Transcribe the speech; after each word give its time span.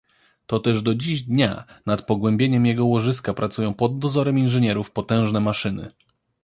Toteż 0.45 0.81
do 0.81 0.95
dziś 0.95 1.21
dnia 1.23 1.65
nad 1.85 2.01
pogłębieniem 2.01 2.65
jego 2.65 2.85
łożyska 2.85 3.33
pracują 3.33 3.73
pod 3.73 3.99
dozorem 3.99 4.37
inżynierów 4.39 4.91
potężne 4.91 5.39
maszyny. 5.39 5.91